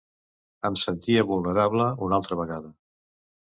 Em 0.69 0.77
sentia 0.83 1.27
vulnerable, 1.33 1.87
una 2.09 2.19
altra 2.19 2.41
vegada. 2.43 2.75